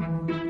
Mm-hmm. 0.00 0.49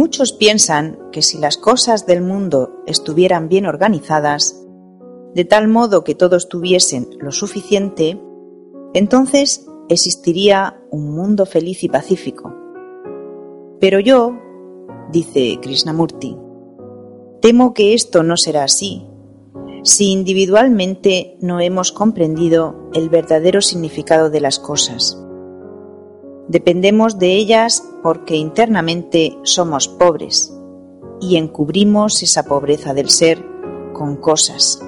Muchos 0.00 0.32
piensan 0.32 0.98
que 1.12 1.20
si 1.20 1.36
las 1.36 1.58
cosas 1.58 2.06
del 2.06 2.22
mundo 2.22 2.72
estuvieran 2.86 3.50
bien 3.50 3.66
organizadas, 3.66 4.64
de 5.34 5.44
tal 5.44 5.68
modo 5.68 6.04
que 6.04 6.14
todos 6.14 6.48
tuviesen 6.48 7.06
lo 7.20 7.32
suficiente, 7.32 8.18
entonces 8.94 9.66
existiría 9.90 10.80
un 10.90 11.14
mundo 11.14 11.44
feliz 11.44 11.84
y 11.84 11.90
pacífico. 11.90 12.50
Pero 13.78 14.00
yo, 14.00 14.38
dice 15.12 15.58
Krishnamurti, 15.60 16.34
temo 17.42 17.74
que 17.74 17.92
esto 17.92 18.22
no 18.22 18.38
será 18.38 18.64
así, 18.64 19.06
si 19.82 20.12
individualmente 20.12 21.36
no 21.42 21.60
hemos 21.60 21.92
comprendido 21.92 22.88
el 22.94 23.10
verdadero 23.10 23.60
significado 23.60 24.30
de 24.30 24.40
las 24.40 24.58
cosas. 24.58 25.22
Dependemos 26.50 27.20
de 27.20 27.36
ellas 27.36 27.84
porque 28.02 28.34
internamente 28.34 29.38
somos 29.44 29.86
pobres 29.86 30.52
y 31.20 31.36
encubrimos 31.36 32.24
esa 32.24 32.42
pobreza 32.42 32.92
del 32.92 33.08
ser 33.08 33.46
con 33.92 34.16
cosas. 34.16 34.82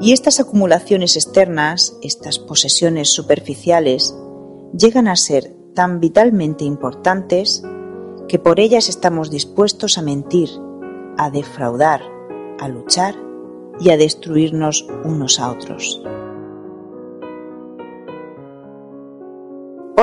Y 0.00 0.12
estas 0.12 0.40
acumulaciones 0.40 1.14
externas, 1.14 1.96
estas 2.02 2.40
posesiones 2.40 3.10
superficiales, 3.10 4.16
llegan 4.76 5.06
a 5.06 5.14
ser 5.14 5.54
tan 5.76 6.00
vitalmente 6.00 6.64
importantes 6.64 7.62
que 8.26 8.40
por 8.40 8.58
ellas 8.58 8.88
estamos 8.88 9.30
dispuestos 9.30 9.96
a 9.96 10.02
mentir, 10.02 10.48
a 11.18 11.30
defraudar, 11.30 12.02
a 12.58 12.66
luchar 12.66 13.14
y 13.78 13.90
a 13.90 13.96
destruirnos 13.96 14.88
unos 15.04 15.38
a 15.38 15.52
otros. 15.52 16.02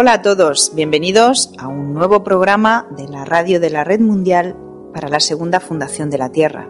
Hola 0.02 0.14
a 0.14 0.22
todos, 0.22 0.72
bienvenidos 0.76 1.52
a 1.58 1.68
un 1.68 1.94
nuevo 1.94 2.24
programa 2.24 2.88
de 2.96 3.10
la 3.10 3.26
radio 3.26 3.60
de 3.60 3.70
la 3.70 3.84
Red 3.84 4.00
Mundial 4.00 4.56
para 4.94 5.10
la 5.10 5.20
Segunda 5.20 5.60
Fundación 5.60 6.10
de 6.10 6.18
la 6.18 6.30
Tierra. 6.30 6.70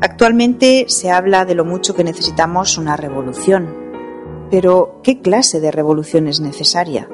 Actualmente 0.00 0.84
se 0.86 1.10
habla 1.10 1.44
de 1.44 1.56
lo 1.56 1.64
mucho 1.64 1.96
que 1.96 2.04
necesitamos 2.04 2.78
una 2.78 2.96
revolución, 2.96 3.74
pero 4.52 5.00
¿qué 5.02 5.20
clase 5.20 5.58
de 5.58 5.72
revolución 5.72 6.28
es 6.28 6.38
necesaria? 6.38 7.08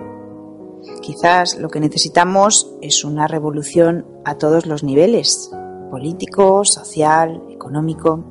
Quizás 1.00 1.56
lo 1.56 1.70
que 1.70 1.80
necesitamos 1.80 2.76
es 2.82 3.02
una 3.02 3.26
revolución 3.26 4.06
a 4.26 4.36
todos 4.36 4.66
los 4.66 4.84
niveles, 4.84 5.50
político, 5.90 6.66
social, 6.66 7.42
económico. 7.48 8.26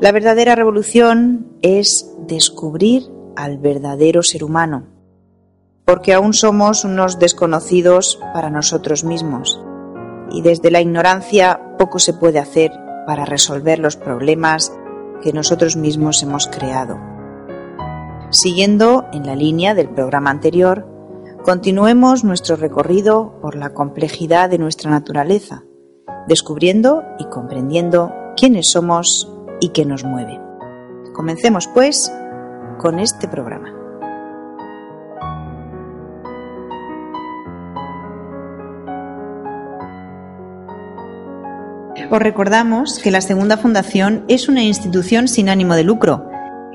La 0.00 0.10
verdadera 0.10 0.56
revolución 0.56 1.56
es 1.62 2.12
descubrir 2.26 3.11
al 3.36 3.58
verdadero 3.58 4.22
ser 4.22 4.44
humano, 4.44 4.84
porque 5.84 6.14
aún 6.14 6.32
somos 6.32 6.84
unos 6.84 7.18
desconocidos 7.18 8.18
para 8.32 8.50
nosotros 8.50 9.04
mismos 9.04 9.60
y 10.30 10.42
desde 10.42 10.70
la 10.70 10.80
ignorancia 10.80 11.76
poco 11.78 11.98
se 11.98 12.14
puede 12.14 12.38
hacer 12.38 12.72
para 13.06 13.24
resolver 13.24 13.78
los 13.78 13.96
problemas 13.96 14.72
que 15.22 15.32
nosotros 15.32 15.76
mismos 15.76 16.22
hemos 16.22 16.46
creado. 16.46 16.98
Siguiendo 18.30 19.06
en 19.12 19.26
la 19.26 19.36
línea 19.36 19.74
del 19.74 19.90
programa 19.90 20.30
anterior, 20.30 20.86
continuemos 21.44 22.24
nuestro 22.24 22.56
recorrido 22.56 23.38
por 23.42 23.56
la 23.56 23.74
complejidad 23.74 24.48
de 24.48 24.58
nuestra 24.58 24.90
naturaleza, 24.90 25.64
descubriendo 26.26 27.04
y 27.18 27.26
comprendiendo 27.26 28.12
quiénes 28.36 28.70
somos 28.70 29.30
y 29.60 29.68
qué 29.70 29.84
nos 29.84 30.04
mueve. 30.04 30.40
Comencemos, 31.12 31.68
pues, 31.68 32.10
con 32.78 32.98
este 32.98 33.28
programa. 33.28 33.82
Os 42.12 42.20
recordamos 42.20 42.98
que 42.98 43.10
la 43.10 43.22
Segunda 43.22 43.56
Fundación 43.56 44.24
es 44.28 44.48
una 44.48 44.62
institución 44.62 45.28
sin 45.28 45.48
ánimo 45.48 45.74
de 45.74 45.84
lucro, 45.84 46.28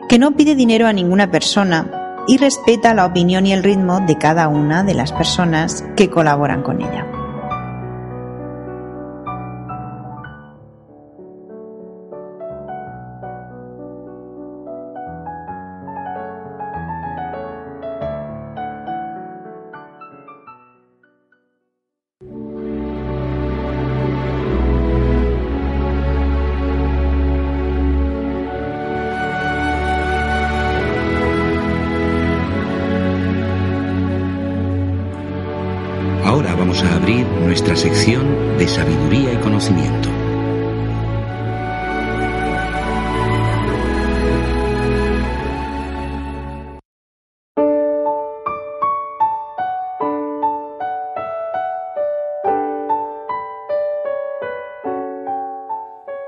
que 0.10 0.18
no 0.18 0.32
pide 0.32 0.56
dinero 0.56 0.88
a 0.88 0.94
ninguna 0.94 1.30
persona 1.30 2.24
y 2.28 2.38
respeta 2.38 2.96
la 2.96 3.06
opinión 3.06 3.46
y 3.46 3.54
el 3.54 3.64
ritmo 3.64 4.00
de 4.00 4.18
cada 4.18 4.48
una 4.48 4.84
de 4.84 4.96
las 4.96 5.12
personas 5.12 5.86
que 5.96 6.10
colaboran 6.10 6.64
con 6.64 6.82
ella. 6.82 7.17
Nuestra 37.60 37.76
sección 37.76 38.56
de 38.60 38.68
sabiduría 38.68 39.34
y 39.34 39.38
conocimiento. 39.38 40.10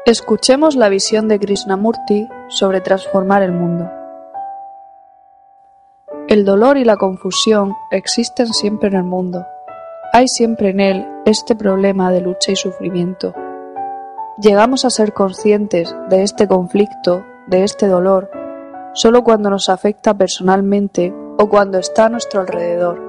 Escuchemos 0.06 0.76
la 0.76 0.90
visión 0.90 1.28
de 1.28 1.38
Krishnamurti 1.38 2.28
sobre 2.48 2.82
transformar 2.82 3.44
el 3.44 3.52
mundo. 3.52 3.88
El 6.28 6.44
dolor 6.44 6.78
y 6.78 6.86
la 6.86 6.98
confusión 6.98 7.76
existen 7.92 8.48
siempre 8.48 8.90
en 8.90 8.96
el 8.96 9.04
mundo. 9.04 9.46
Hay 10.12 10.28
siempre 10.28 10.70
en 10.72 10.80
él 10.80 11.19
este 11.30 11.56
problema 11.56 12.12
de 12.12 12.22
lucha 12.22 12.52
y 12.52 12.56
sufrimiento. 12.56 13.36
Llegamos 14.42 14.84
a 14.84 14.90
ser 14.90 15.14
conscientes 15.14 15.96
de 16.10 16.24
este 16.24 16.48
conflicto, 16.48 17.24
de 17.46 17.64
este 17.64 17.88
dolor, 17.88 18.32
solo 18.94 19.24
cuando 19.24 19.52
nos 19.52 19.70
afecta 19.70 20.18
personalmente 20.18 21.14
o 21.38 21.48
cuando 21.48 21.78
está 21.78 22.06
a 22.06 22.10
nuestro 22.10 22.42
alrededor. 22.42 23.00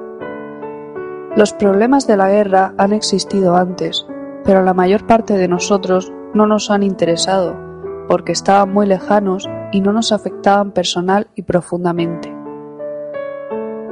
Los 1.34 1.54
problemas 1.54 2.06
de 2.06 2.18
la 2.18 2.28
guerra 2.28 2.74
han 2.76 2.92
existido 2.92 3.56
antes, 3.56 4.06
pero 4.44 4.62
la 4.62 4.74
mayor 4.74 5.06
parte 5.06 5.38
de 5.38 5.48
nosotros 5.48 6.12
no 6.34 6.46
nos 6.46 6.70
han 6.70 6.82
interesado, 6.82 7.56
porque 8.06 8.32
estaban 8.32 8.70
muy 8.70 8.86
lejanos 8.86 9.48
y 9.72 9.80
no 9.80 9.94
nos 9.94 10.12
afectaban 10.12 10.72
personal 10.72 11.28
y 11.34 11.42
profundamente. 11.42 12.34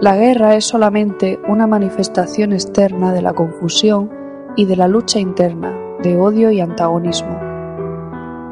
La 0.00 0.16
guerra 0.16 0.54
es 0.54 0.66
solamente 0.66 1.40
una 1.48 1.66
manifestación 1.66 2.52
externa 2.52 3.12
de 3.12 3.22
la 3.22 3.32
confusión 3.32 4.17
y 4.58 4.64
de 4.64 4.74
la 4.74 4.88
lucha 4.88 5.20
interna, 5.20 5.72
de 6.02 6.16
odio 6.16 6.50
y 6.50 6.60
antagonismo. 6.60 7.38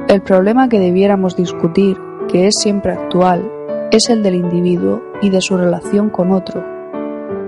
El 0.07 0.23
problema 0.23 0.69
que 0.69 0.79
debiéramos 0.79 1.35
discutir, 1.35 1.99
que 2.29 2.47
es 2.47 2.55
siempre 2.61 2.93
actual, 2.93 3.51
es 3.91 4.09
el 4.09 4.23
del 4.23 4.37
individuo 4.37 5.03
y 5.21 5.31
de 5.31 5.41
su 5.41 5.57
relación 5.57 6.11
con 6.11 6.31
otro, 6.31 6.65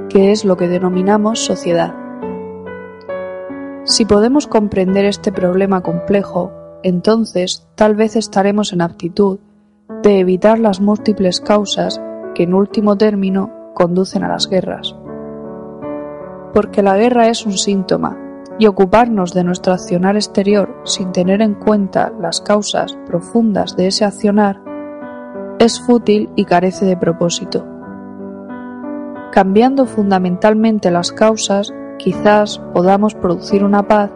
que 0.09 0.33
es 0.33 0.45
lo 0.45 0.57
que 0.57 0.67
denominamos 0.67 1.39
sociedad. 1.39 1.95
Si 3.85 4.05
podemos 4.05 4.49
comprender 4.49 5.05
este 5.05 5.31
problema 5.31 5.81
complejo, 5.81 6.51
entonces 6.83 7.69
tal 7.77 7.95
vez 7.95 8.17
estaremos 8.17 8.73
en 8.73 8.81
aptitud 8.81 9.39
de 10.03 10.19
evitar 10.19 10.59
las 10.59 10.81
múltiples 10.81 11.41
causas 11.41 12.03
que 12.35 12.43
en 12.43 12.55
último 12.55 12.99
término 12.99 13.53
conducen 13.75 14.25
a 14.25 14.29
las 14.29 14.49
guerras. 14.49 14.97
Porque 16.53 16.83
la 16.83 16.97
guerra 16.97 17.29
es 17.29 17.47
un 17.47 17.57
síntoma, 17.57 18.25
y 18.59 18.67
ocuparnos 18.67 19.33
de 19.35 19.45
nuestro 19.45 19.73
accionar 19.73 20.17
exterior 20.17 20.83
sin 20.85 21.13
tener 21.13 21.43
en 21.43 21.55
cuenta 21.55 22.13
las 22.21 22.41
causas 22.41 22.99
profundas 23.07 23.77
de 23.77 23.87
ese 23.87 24.05
accionar 24.05 24.61
es 25.59 25.81
fútil 25.81 26.31
y 26.37 26.45
carece 26.45 26.85
de 26.85 26.97
propósito. 26.97 27.67
Cambiando 29.33 29.87
fundamentalmente 29.87 30.91
las 30.91 31.13
causas, 31.13 31.73
quizás 31.99 32.61
podamos 32.73 33.15
producir 33.15 33.65
una 33.65 33.87
paz 33.87 34.11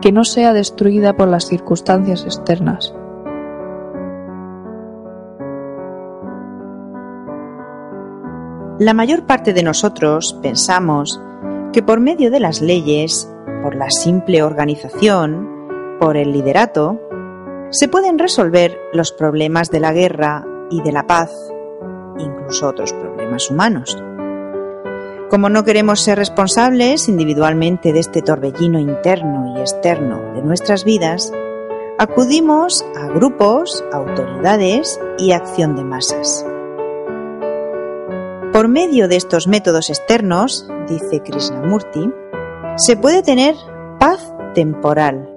que 0.00 0.12
no 0.12 0.24
sea 0.24 0.52
destruida 0.52 1.16
por 1.16 1.28
las 1.28 1.46
circunstancias 1.46 2.24
externas. 2.24 2.94
La 8.78 8.94
mayor 8.94 9.26
parte 9.26 9.52
de 9.52 9.62
nosotros 9.62 10.38
pensamos 10.42 11.20
que 11.72 11.82
por 11.82 12.00
medio 12.00 12.30
de 12.30 12.40
las 12.40 12.60
leyes, 12.62 13.30
por 13.62 13.74
la 13.74 13.90
simple 13.90 14.42
organización, 14.42 15.98
por 16.00 16.16
el 16.16 16.32
liderato, 16.32 17.00
se 17.70 17.88
pueden 17.88 18.18
resolver 18.18 18.78
los 18.92 19.12
problemas 19.12 19.70
de 19.70 19.80
la 19.80 19.92
guerra 19.92 20.44
y 20.70 20.82
de 20.82 20.92
la 20.92 21.06
paz, 21.06 21.30
incluso 22.18 22.68
otros 22.68 22.92
problemas 22.92 23.50
humanos. 23.50 23.96
Como 25.30 25.48
no 25.48 25.64
queremos 25.64 26.00
ser 26.00 26.18
responsables 26.18 27.08
individualmente 27.08 27.92
de 27.92 28.00
este 28.00 28.22
torbellino 28.22 28.80
interno 28.80 29.54
y 29.54 29.60
externo 29.60 30.34
de 30.34 30.42
nuestras 30.42 30.84
vidas, 30.84 31.32
acudimos 31.98 32.84
a 32.96 33.06
grupos, 33.08 33.84
autoridades 33.92 34.98
y 35.18 35.32
acción 35.32 35.76
de 35.76 35.84
masas. 35.84 36.44
Por 38.52 38.66
medio 38.66 39.06
de 39.06 39.14
estos 39.14 39.46
métodos 39.46 39.90
externos, 39.90 40.68
dice 40.88 41.20
Krishnamurti, 41.20 42.10
se 42.80 42.96
puede 42.96 43.22
tener 43.22 43.56
paz 43.98 44.34
temporal, 44.54 45.28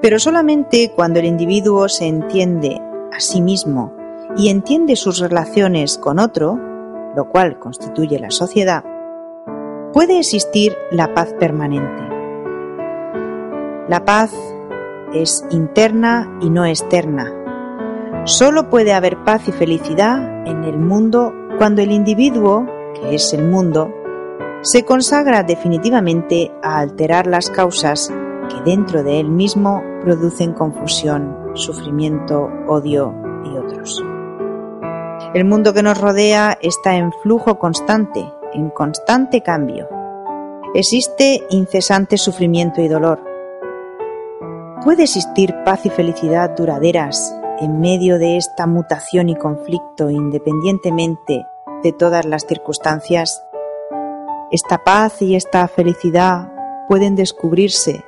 pero 0.00 0.20
solamente 0.20 0.92
cuando 0.94 1.18
el 1.18 1.24
individuo 1.24 1.88
se 1.88 2.06
entiende 2.06 2.80
a 3.12 3.18
sí 3.18 3.42
mismo 3.42 3.92
y 4.36 4.48
entiende 4.48 4.94
sus 4.94 5.18
relaciones 5.18 5.98
con 5.98 6.20
otro, 6.20 6.56
lo 7.16 7.28
cual 7.30 7.58
constituye 7.58 8.20
la 8.20 8.30
sociedad, 8.30 8.84
puede 9.92 10.20
existir 10.20 10.76
la 10.92 11.12
paz 11.14 11.34
permanente. 11.34 12.04
La 13.88 14.04
paz 14.04 14.32
es 15.12 15.44
interna 15.50 16.38
y 16.40 16.48
no 16.48 16.64
externa. 16.64 18.22
Solo 18.22 18.70
puede 18.70 18.92
haber 18.92 19.24
paz 19.24 19.48
y 19.48 19.52
felicidad 19.52 20.46
en 20.46 20.62
el 20.62 20.78
mundo 20.78 21.34
cuando 21.58 21.82
el 21.82 21.90
individuo, 21.90 22.66
que 22.94 23.16
es 23.16 23.32
el 23.32 23.42
mundo, 23.48 23.92
se 24.62 24.84
consagra 24.84 25.42
definitivamente 25.42 26.52
a 26.62 26.78
alterar 26.78 27.26
las 27.26 27.50
causas 27.50 28.12
que 28.48 28.70
dentro 28.70 29.02
de 29.02 29.20
él 29.20 29.28
mismo 29.28 29.82
producen 30.02 30.52
confusión, 30.52 31.36
sufrimiento, 31.54 32.48
odio 32.66 33.14
y 33.44 33.56
otros. 33.56 34.02
El 35.34 35.44
mundo 35.44 35.72
que 35.72 35.82
nos 35.82 36.00
rodea 36.00 36.56
está 36.60 36.96
en 36.96 37.12
flujo 37.22 37.58
constante, 37.58 38.24
en 38.52 38.70
constante 38.70 39.42
cambio. 39.42 39.88
Existe 40.74 41.42
incesante 41.50 42.16
sufrimiento 42.16 42.80
y 42.80 42.88
dolor. 42.88 43.22
¿Puede 44.84 45.04
existir 45.04 45.54
paz 45.64 45.84
y 45.86 45.90
felicidad 45.90 46.50
duraderas 46.56 47.34
en 47.60 47.80
medio 47.80 48.18
de 48.18 48.36
esta 48.36 48.66
mutación 48.66 49.28
y 49.28 49.36
conflicto 49.36 50.10
independientemente 50.10 51.46
de 51.82 51.92
todas 51.92 52.24
las 52.24 52.46
circunstancias, 52.46 53.45
esta 54.50 54.84
paz 54.84 55.22
y 55.22 55.34
esta 55.34 55.66
felicidad 55.68 56.52
pueden 56.88 57.16
descubrirse, 57.16 58.04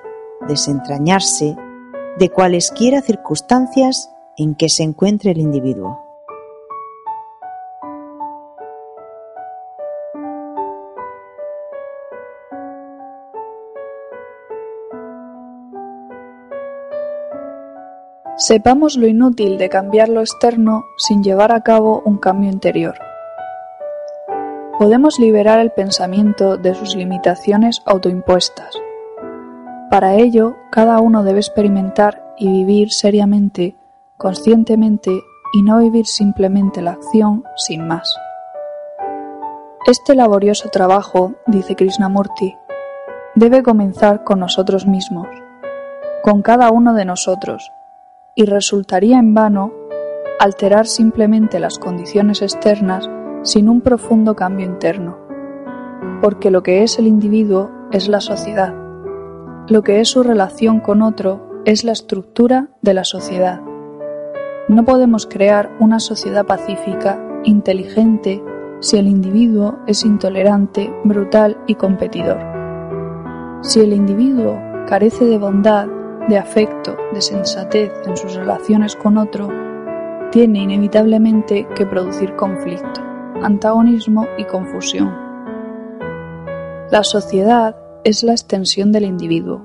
desentrañarse 0.47 1.57
de 2.17 2.31
cualesquiera 2.31 3.03
circunstancias 3.03 4.13
en 4.37 4.55
que 4.55 4.69
se 4.69 4.85
encuentre 4.85 5.33
el 5.33 5.39
individuo. 5.39 6.05
Sepamos 18.37 18.97
lo 18.97 19.09
inútil 19.09 19.59
de 19.59 19.69
cambiar 19.69 20.09
lo 20.09 20.21
externo 20.21 20.85
sin 20.97 21.25
llevar 21.25 21.51
a 21.51 21.63
cabo 21.63 22.03
un 22.05 22.19
cambio 22.19 22.49
interior. 22.49 23.08
Podemos 24.79 25.19
liberar 25.19 25.59
el 25.59 25.73
pensamiento 25.73 26.57
de 26.57 26.73
sus 26.73 26.95
limitaciones 26.95 27.83
autoimpuestas. 27.85 28.81
Para 29.91 30.15
ello, 30.15 30.55
cada 30.71 31.01
uno 31.01 31.25
debe 31.25 31.41
experimentar 31.41 32.33
y 32.39 32.49
vivir 32.49 32.93
seriamente, 32.93 33.75
conscientemente 34.17 35.11
y 35.53 35.63
no 35.63 35.79
vivir 35.79 36.07
simplemente 36.07 36.81
la 36.81 36.93
acción 36.93 37.43
sin 37.57 37.89
más. 37.89 38.17
Este 39.85 40.15
laborioso 40.15 40.69
trabajo, 40.69 41.35
dice 41.49 41.75
Krishnamurti, 41.75 42.55
debe 43.35 43.65
comenzar 43.65 44.23
con 44.23 44.39
nosotros 44.39 44.87
mismos, 44.87 45.27
con 46.23 46.41
cada 46.41 46.71
uno 46.71 46.95
de 46.95 47.05
nosotros, 47.05 47.73
y 48.37 48.45
resultaría 48.45 49.19
en 49.19 49.35
vano 49.35 49.73
alterar 50.39 50.87
simplemente 50.87 51.59
las 51.59 51.81
condiciones 51.81 52.43
externas 52.43 53.11
sin 53.43 53.69
un 53.69 53.81
profundo 53.81 54.35
cambio 54.37 54.67
interno, 54.67 55.17
porque 56.23 56.51
lo 56.51 56.63
que 56.63 56.83
es 56.83 56.99
el 56.99 57.07
individuo 57.07 57.71
es 57.93 58.09
la 58.09 58.21
sociedad, 58.21 58.75
lo 59.69 59.83
que 59.83 60.01
es 60.01 60.09
su 60.09 60.23
relación 60.23 60.81
con 60.81 61.03
otro 61.03 61.63
es 61.65 61.85
la 61.85 61.93
estructura 61.93 62.71
de 62.81 62.95
la 62.95 63.05
sociedad. 63.05 63.61
No 64.69 64.85
podemos 64.85 65.27
crear 65.27 65.71
una 65.79 66.01
sociedad 66.01 66.47
pacífica, 66.47 67.23
inteligente, 67.45 68.43
si 68.81 68.97
el 68.97 69.09
individuo 69.09 69.79
es 69.87 70.05
intolerante, 70.05 70.93
brutal 71.05 71.59
y 71.67 71.75
competidor. 71.75 72.39
Si 73.63 73.81
el 73.81 73.93
individuo 73.93 74.59
carece 74.87 75.25
de 75.25 75.37
bondad, 75.37 75.89
de 76.29 76.39
afecto, 76.39 76.97
de 77.13 77.21
sensatez 77.21 77.93
en 78.07 78.17
sus 78.17 78.35
relaciones 78.35 78.95
con 78.97 79.19
otro, 79.19 79.49
tiene 80.31 80.61
inevitablemente 80.61 81.67
que 81.75 81.87
producir 81.87 82.37
conflicto, 82.37 83.01
antagonismo 83.43 84.27
y 84.37 84.45
confusión. 84.45 85.15
La 86.91 87.03
sociedad 87.03 87.77
es 88.05 88.23
la 88.23 88.33
extensión 88.33 88.93
del 88.93 89.05
individuo. 89.05 89.63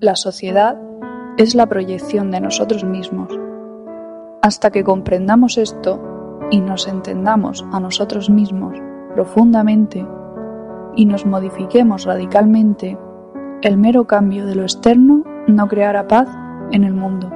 La 0.00 0.16
sociedad 0.16 0.80
es 1.36 1.54
la 1.54 1.66
proyección 1.66 2.30
de 2.30 2.40
nosotros 2.40 2.84
mismos. 2.84 3.28
Hasta 4.42 4.70
que 4.70 4.84
comprendamos 4.84 5.58
esto 5.58 6.00
y 6.50 6.60
nos 6.60 6.86
entendamos 6.88 7.64
a 7.72 7.80
nosotros 7.80 8.30
mismos 8.30 8.76
profundamente 9.14 10.06
y 10.96 11.06
nos 11.06 11.24
modifiquemos 11.26 12.04
radicalmente, 12.04 12.98
el 13.62 13.76
mero 13.78 14.06
cambio 14.06 14.46
de 14.46 14.54
lo 14.54 14.62
externo 14.62 15.24
no 15.46 15.68
creará 15.68 16.06
paz 16.06 16.28
en 16.70 16.84
el 16.84 16.94
mundo. 16.94 17.30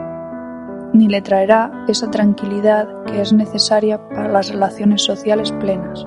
Ni 0.93 1.09
le 1.09 1.21
traerá 1.23 1.85
esa 1.89 2.11
tranquilidad 2.11 3.05
que 3.05 3.21
es 3.21 3.33
necesaria 3.33 4.09
para 4.09 4.29
las 4.29 4.51
relaciones 4.51 5.03
sociales 5.03 5.53
plenas. 5.53 6.05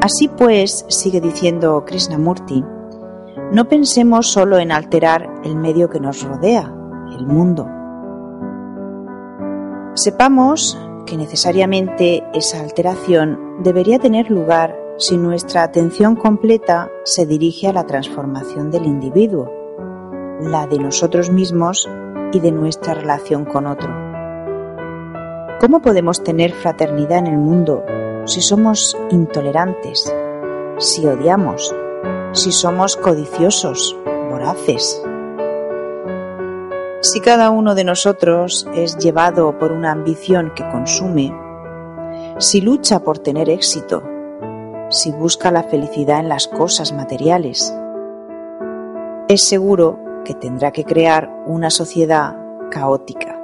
Así 0.00 0.28
pues, 0.28 0.84
sigue 0.88 1.20
diciendo 1.20 1.82
Krishnamurti, 1.86 2.62
no 3.52 3.68
pensemos 3.68 4.30
solo 4.30 4.58
en 4.58 4.70
alterar 4.70 5.32
el 5.44 5.56
medio 5.56 5.88
que 5.88 6.00
nos 6.00 6.22
rodea, 6.22 6.74
el 7.16 7.26
mundo. 7.26 7.66
Sepamos 9.94 10.78
que 11.06 11.16
necesariamente 11.16 12.22
esa 12.34 12.60
alteración 12.60 13.62
debería 13.62 13.98
tener 13.98 14.30
lugar 14.30 14.76
si 14.98 15.16
nuestra 15.16 15.62
atención 15.62 16.16
completa 16.16 16.90
se 17.04 17.26
dirige 17.26 17.68
a 17.68 17.72
la 17.72 17.86
transformación 17.86 18.70
del 18.70 18.86
individuo, 18.86 19.63
la 20.50 20.66
de 20.66 20.78
nosotros 20.78 21.30
mismos 21.30 21.88
y 22.32 22.40
de 22.40 22.52
nuestra 22.52 22.94
relación 22.94 23.44
con 23.44 23.66
otro. 23.66 23.90
¿Cómo 25.60 25.80
podemos 25.80 26.22
tener 26.22 26.52
fraternidad 26.52 27.18
en 27.18 27.26
el 27.26 27.38
mundo 27.38 27.84
si 28.26 28.40
somos 28.40 28.96
intolerantes, 29.10 30.14
si 30.78 31.06
odiamos, 31.06 31.74
si 32.32 32.52
somos 32.52 32.96
codiciosos, 32.96 33.96
voraces. 34.30 35.02
Si 37.00 37.20
cada 37.20 37.50
uno 37.50 37.74
de 37.74 37.84
nosotros 37.84 38.66
es 38.74 38.96
llevado 38.96 39.58
por 39.58 39.72
una 39.72 39.92
ambición 39.92 40.52
que 40.54 40.68
consume, 40.70 41.32
si 42.38 42.60
lucha 42.60 43.00
por 43.00 43.18
tener 43.18 43.50
éxito, 43.50 44.02
si 44.88 45.12
busca 45.12 45.50
la 45.50 45.64
felicidad 45.64 46.20
en 46.20 46.28
las 46.28 46.48
cosas 46.48 46.92
materiales, 46.92 47.74
es 49.28 49.46
seguro 49.46 49.98
que 50.24 50.34
tendrá 50.34 50.72
que 50.72 50.84
crear 50.84 51.30
una 51.46 51.70
sociedad 51.70 52.36
caótica, 52.70 53.38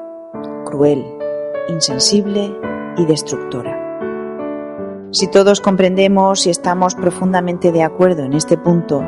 cruel, 0.64 1.04
insensible 1.68 2.56
y 2.96 3.04
destructora. 3.04 3.76
Si 5.12 5.28
todos 5.28 5.60
comprendemos 5.60 6.46
y 6.46 6.50
estamos 6.50 6.94
profundamente 6.94 7.72
de 7.72 7.82
acuerdo 7.82 8.22
en 8.22 8.32
este 8.32 8.56
punto, 8.56 9.04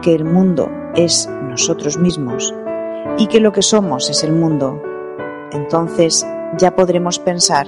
que 0.00 0.14
el 0.14 0.24
mundo 0.24 0.70
es 0.94 1.28
nosotros 1.48 1.98
mismos 1.98 2.54
y 3.18 3.26
que 3.26 3.40
lo 3.40 3.52
que 3.52 3.62
somos 3.62 4.10
es 4.10 4.24
el 4.24 4.32
mundo, 4.32 4.80
entonces 5.52 6.26
ya 6.56 6.74
podremos 6.74 7.18
pensar 7.18 7.66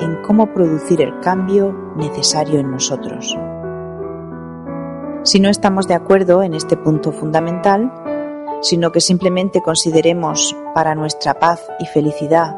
en 0.00 0.22
cómo 0.22 0.52
producir 0.52 1.02
el 1.02 1.18
cambio 1.20 1.72
necesario 1.96 2.60
en 2.60 2.70
nosotros. 2.70 3.36
Si 5.24 5.40
no 5.40 5.48
estamos 5.48 5.88
de 5.88 5.94
acuerdo 5.94 6.42
en 6.42 6.54
este 6.54 6.76
punto 6.76 7.12
fundamental, 7.12 7.92
sino 8.60 8.92
que 8.92 9.00
simplemente 9.00 9.62
consideremos 9.62 10.56
para 10.74 10.94
nuestra 10.94 11.38
paz 11.38 11.66
y 11.78 11.86
felicidad 11.86 12.56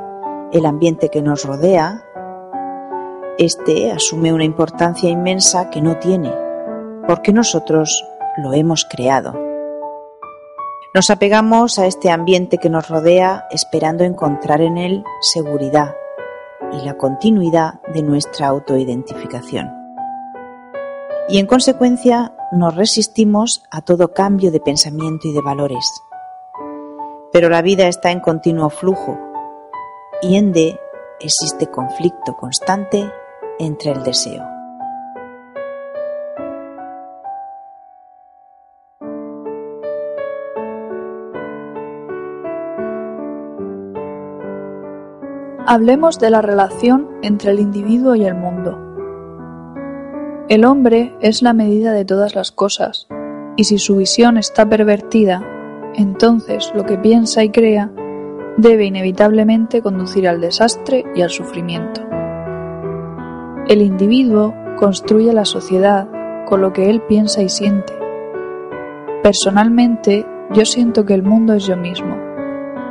el 0.53 0.67
ambiente 0.67 1.09
que 1.11 1.23
nos 1.23 1.45
rodea, 1.45 2.05
este 3.39 3.93
asume 3.93 4.33
una 4.33 4.45
importancia 4.45 5.09
inmensa 5.09 5.71
que 5.71 5.81
no 5.81 5.99
tiene, 5.99 6.33
porque 7.07 7.33
nosotros 7.33 8.05
lo 8.37 8.53
hemos 8.53 8.85
creado. 8.85 9.39
Nos 10.93 11.09
apegamos 11.11 11.79
a 11.79 11.87
este 11.87 12.11
ambiente 12.11 12.59
que 12.59 12.69
nos 12.69 12.89
rodea 12.89 13.47
esperando 13.51 14.03
encontrar 14.03 14.61
en 14.61 14.77
él 14.77 15.05
seguridad 15.21 15.95
y 16.73 16.85
la 16.85 16.97
continuidad 16.97 17.81
de 17.95 18.03
nuestra 18.03 18.49
autoidentificación. 18.49 19.71
Y 21.29 21.39
en 21.39 21.47
consecuencia 21.47 22.33
nos 22.53 22.75
resistimos 22.75 23.63
a 23.71 23.81
todo 23.83 24.13
cambio 24.13 24.51
de 24.51 24.61
pensamiento 24.61 25.29
y 25.29 25.33
de 25.33 25.41
valores. 25.41 25.85
Pero 27.33 27.49
la 27.49 27.63
vida 27.63 27.87
está 27.87 28.11
en 28.11 28.21
continuo 28.21 28.71
flujo 28.71 29.19
y 30.23 30.37
en 30.37 30.53
D 30.53 30.79
existe 31.21 31.69
conflicto 31.69 32.37
constante 32.37 33.09
entre 33.59 33.93
el 33.93 34.03
deseo. 34.03 34.43
Hablemos 45.67 46.19
de 46.19 46.31
la 46.31 46.43
relación 46.43 47.09
entre 47.23 47.53
el 47.53 47.61
individuo 47.61 48.17
y 48.17 48.25
el 48.25 48.35
mundo. 48.35 48.90
El 50.51 50.65
hombre 50.65 51.15
es 51.21 51.43
la 51.43 51.53
medida 51.53 51.93
de 51.93 52.05
todas 52.05 52.35
las 52.35 52.51
cosas, 52.51 53.07
y 53.55 53.63
si 53.63 53.79
su 53.79 53.95
visión 53.95 54.37
está 54.37 54.69
pervertida, 54.69 55.47
entonces 55.95 56.73
lo 56.75 56.85
que 56.85 56.99
piensa 56.99 57.45
y 57.45 57.51
crea 57.51 57.93
debe 58.57 58.87
inevitablemente 58.87 59.81
conducir 59.81 60.27
al 60.27 60.41
desastre 60.41 61.05
y 61.15 61.23
al 61.23 61.31
sufrimiento. 61.31 62.01
El 63.69 63.81
individuo 63.81 64.53
construye 64.77 65.33
la 65.33 65.45
sociedad 65.45 66.09
con 66.47 66.63
lo 66.63 66.73
que 66.73 66.91
él 66.91 67.01
piensa 67.03 67.43
y 67.43 67.49
siente. 67.49 67.93
Personalmente, 69.23 70.27
yo 70.53 70.65
siento 70.65 71.07
que 71.07 71.15
el 71.15 71.23
mundo 71.23 71.55
es 71.55 71.65
yo 71.65 71.77
mismo, 71.77 72.17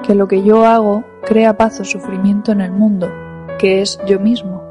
que 0.08 0.16
lo 0.16 0.30
que 0.30 0.44
yo 0.44 0.64
hago 0.64 1.04
crea 1.24 1.58
paz 1.58 1.82
o 1.82 1.84
sufrimiento 1.84 2.54
en 2.54 2.62
el 2.62 2.72
mundo, 2.72 3.10
que 3.60 3.82
es 3.82 4.00
yo 4.08 4.18
mismo. 4.18 4.64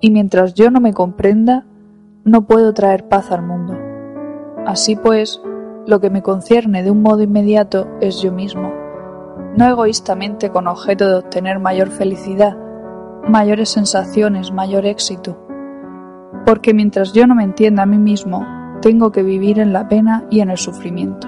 Y 0.00 0.10
mientras 0.10 0.54
yo 0.54 0.72
no 0.72 0.80
me 0.80 0.92
comprenda, 0.92 1.64
no 2.28 2.42
puedo 2.42 2.72
traer 2.72 3.08
paz 3.08 3.30
al 3.30 3.42
mundo. 3.42 3.76
Así 4.66 4.96
pues, 4.96 5.42
lo 5.86 6.00
que 6.00 6.10
me 6.10 6.22
concierne 6.22 6.82
de 6.82 6.90
un 6.90 7.02
modo 7.02 7.22
inmediato 7.22 7.88
es 8.00 8.20
yo 8.20 8.32
mismo, 8.32 8.72
no 9.56 9.66
egoístamente 9.66 10.50
con 10.50 10.68
objeto 10.68 11.08
de 11.08 11.16
obtener 11.16 11.58
mayor 11.58 11.88
felicidad, 11.88 12.56
mayores 13.26 13.70
sensaciones, 13.70 14.52
mayor 14.52 14.86
éxito. 14.86 15.38
Porque 16.44 16.74
mientras 16.74 17.12
yo 17.12 17.26
no 17.26 17.34
me 17.34 17.44
entienda 17.44 17.82
a 17.82 17.86
mí 17.86 17.98
mismo, 17.98 18.46
tengo 18.82 19.10
que 19.10 19.22
vivir 19.22 19.58
en 19.58 19.72
la 19.72 19.88
pena 19.88 20.26
y 20.30 20.40
en 20.40 20.50
el 20.50 20.58
sufrimiento, 20.58 21.26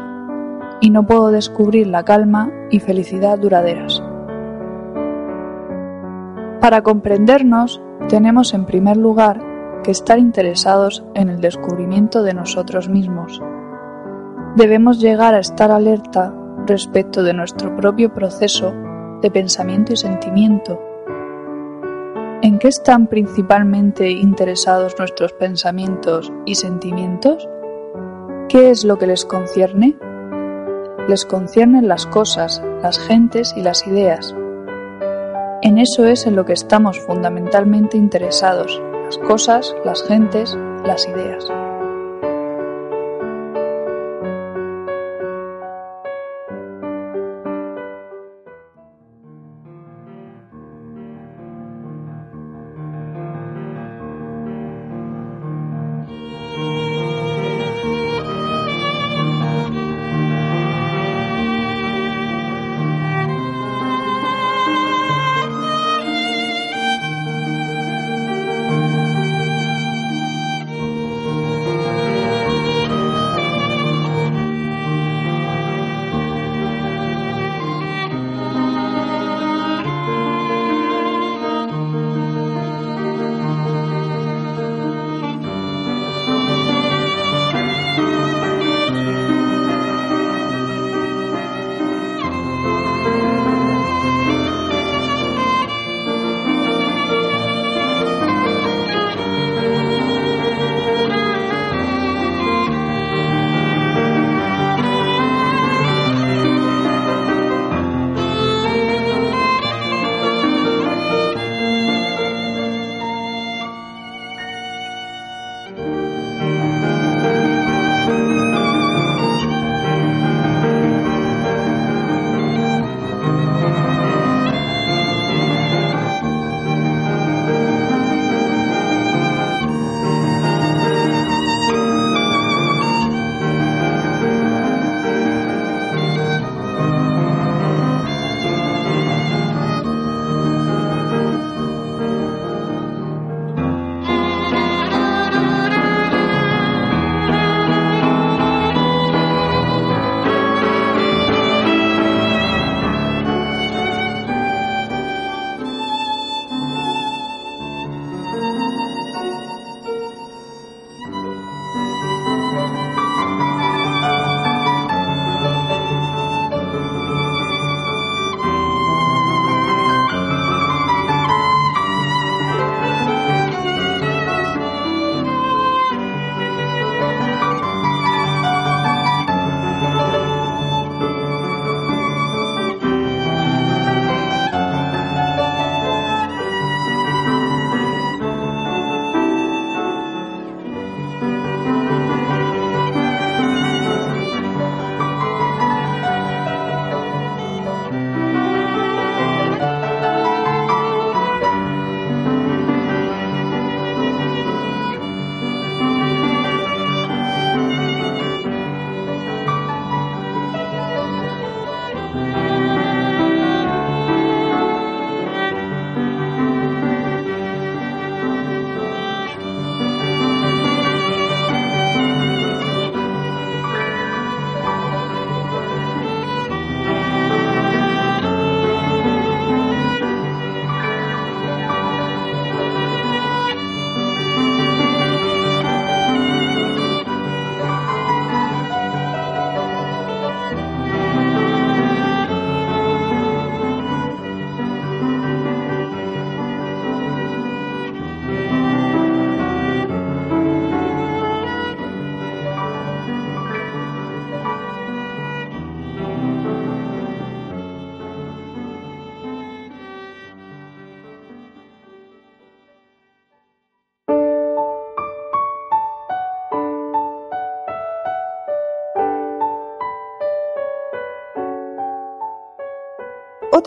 y 0.80 0.90
no 0.90 1.07
puedo 1.07 1.30
descubrir 1.30 1.87
la 1.87 2.04
calma 2.04 2.52
y 2.71 2.80
felicidad 2.80 3.38
duraderas. 3.38 4.02
Para 6.61 6.83
comprendernos, 6.83 7.83
tenemos 8.09 8.52
en 8.54 8.66
primer 8.66 8.97
lugar 8.97 9.50
que 9.82 9.90
estar 9.90 10.18
interesados 10.18 11.04
en 11.14 11.28
el 11.28 11.40
descubrimiento 11.40 12.22
de 12.22 12.34
nosotros 12.34 12.88
mismos. 12.88 13.40
Debemos 14.56 15.00
llegar 15.00 15.34
a 15.34 15.40
estar 15.40 15.70
alerta 15.70 16.34
respecto 16.66 17.22
de 17.22 17.34
nuestro 17.34 17.75
propio 17.76 18.12
proceso 18.12 18.72
de 19.22 19.30
pensamiento 19.30 19.92
y 19.92 19.96
sentimiento 19.96 20.80
¿En 22.42 22.58
qué 22.58 22.68
están 22.68 23.06
principalmente 23.06 24.10
interesados 24.10 24.94
nuestros 24.99 25.34
pensamientos 25.34 26.32
y 26.46 26.54
sentimientos? 26.54 27.46
¿Qué 28.49 28.70
es 28.70 28.82
lo 28.87 28.96
que 28.96 29.06
les 29.06 29.26
concierne? 29.26 29.99
Les 31.06 31.26
conciernen 31.26 31.87
las 31.87 32.06
cosas, 32.06 32.62
las 32.82 32.99
gentes 32.99 33.52
y 33.58 33.62
las 33.62 33.87
ideas. 33.87 34.34
En 35.60 35.76
eso 35.76 36.06
es 36.06 36.26
en 36.26 36.34
lo 36.34 36.46
que 36.46 36.54
estamos 36.54 36.99
fundamentalmente 37.00 37.99
interesados, 37.99 38.80
las 39.11 39.19
cosas, 39.26 39.75
las 39.85 40.05
gentes, 40.05 40.57
las 40.85 41.05
ideas. 41.09 41.45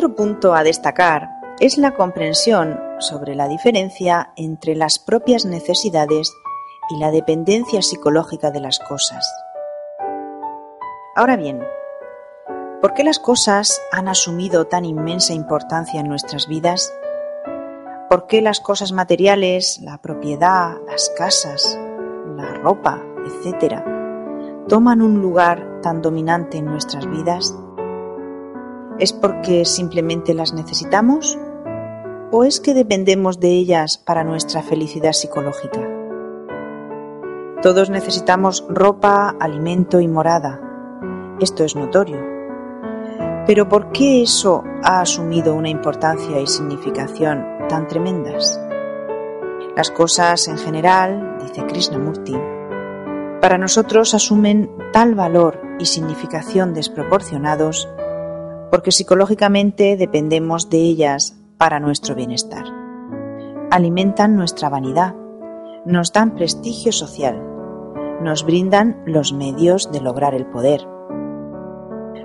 Otro 0.04 0.18
punto 0.18 0.54
a 0.54 0.63
destacar 0.63 1.30
es 1.62 1.78
la 1.78 1.94
comprensión 1.94 2.78
sobre 3.00 3.36
la 3.36 3.48
diferencia 3.48 4.34
entre 4.36 4.76
las 4.76 5.00
propias 5.00 5.46
necesidades 5.46 6.30
y 6.89 7.00
la 7.00 7.10
dependencia 7.10 7.82
psicológica 7.82 8.52
de 8.52 8.60
las 8.60 8.80
cosas. 8.80 9.26
Ahora 11.16 11.38
bien, 11.38 11.63
¿por 12.82 12.94
qué 12.94 13.06
las 13.06 13.18
cosas 13.18 13.82
han 13.94 14.10
asumido 14.10 14.66
tan 14.66 14.84
inmensa 14.84 15.32
importancia 15.32 16.02
en 16.02 16.10
nuestras 16.10 16.50
vidas? 16.50 16.94
¿Por 18.10 18.28
qué 18.28 18.42
las 18.42 18.60
cosas 18.60 18.92
materiales, 18.92 19.80
la 19.82 20.00
propiedad, 20.00 20.74
las 20.86 21.13
casas, 21.18 21.80
la 22.36 22.54
ropa, 22.56 23.02
etcétera, 23.26 23.86
toman 24.68 25.02
un 25.02 25.22
lugar 25.22 25.80
tan 25.82 26.02
dominante 26.02 26.58
en 26.58 26.66
nuestras 26.66 27.10
vidas? 27.10 27.56
¿Es 28.99 29.12
porque 29.12 29.65
simplemente 29.65 30.34
las 30.34 30.53
necesitamos? 30.53 31.38
¿O 32.32 32.43
es 32.43 32.60
que 32.60 32.73
dependemos 32.73 33.39
de 33.39 33.49
ellas 33.49 33.97
para 33.97 34.23
nuestra 34.23 34.62
felicidad 34.62 35.13
psicológica? 35.13 35.82
Todos 37.63 37.89
necesitamos 37.89 38.65
ropa, 38.69 39.36
alimento 39.39 39.99
y 39.99 40.08
morada. 40.08 40.62
Esto 41.39 41.63
es 41.63 41.75
notorio. 41.75 42.19
Pero 43.47 43.67
¿por 43.67 43.91
qué 43.91 44.21
eso 44.21 44.63
ha 44.84 45.01
asumido 45.01 45.56
una 45.56 45.69
importancia 45.69 46.39
y 46.39 46.47
significación 46.47 47.45
tan 47.67 47.88
tremendas? 47.88 48.60
Las 49.75 49.89
cosas 49.89 50.47
en 50.47 50.58
general, 50.58 51.39
dice 51.41 51.65
Krishnamurti, 51.65 52.36
para 53.41 53.58
nosotros 53.58 54.13
asumen 54.13 54.71
tal 54.93 55.15
valor 55.15 55.60
y 55.79 55.88
significación 55.88 56.73
desproporcionados 56.73 57.89
porque 58.74 58.92
psicológicamente 58.92 59.98
dependemos 59.98 60.72
de 60.72 60.80
ellas 60.80 61.38
para 61.60 61.80
nuestro 61.80 62.16
bienestar. 62.16 62.64
Alimentan 63.70 64.36
nuestra 64.36 64.68
vanidad, 64.68 65.14
nos 65.86 66.12
dan 66.12 66.34
prestigio 66.34 66.92
social, 66.92 67.40
nos 68.24 68.44
brindan 68.44 69.04
los 69.06 69.32
medios 69.32 69.92
de 69.92 70.02
lograr 70.02 70.34
el 70.34 70.48
poder. 70.48 70.88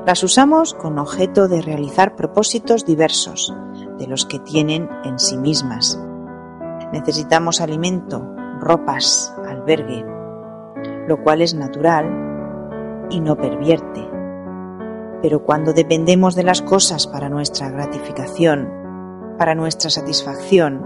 Las 0.06 0.24
usamos 0.24 0.72
con 0.72 0.98
objeto 0.98 1.48
de 1.48 1.60
realizar 1.60 2.16
propósitos 2.16 2.86
diversos 2.86 3.54
de 3.98 4.06
los 4.06 4.24
que 4.24 4.38
tienen 4.38 4.88
en 5.04 5.18
sí 5.18 5.36
mismas. 5.36 6.02
Necesitamos 6.94 7.60
alimento, 7.60 8.26
ropas, 8.58 9.34
albergue, 9.46 10.02
lo 11.08 11.22
cual 11.22 11.42
es 11.42 11.52
natural 11.52 13.06
y 13.10 13.20
no 13.20 13.36
pervierte 13.36 14.07
pero 15.22 15.44
cuando 15.44 15.72
dependemos 15.72 16.34
de 16.34 16.44
las 16.44 16.62
cosas 16.62 17.06
para 17.06 17.28
nuestra 17.28 17.70
gratificación, 17.70 18.68
para 19.38 19.54
nuestra 19.54 19.90
satisfacción, 19.90 20.84